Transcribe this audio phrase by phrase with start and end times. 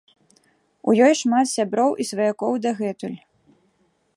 [0.91, 3.17] У ёй шмат сяброў і сваякоў дагэтуль.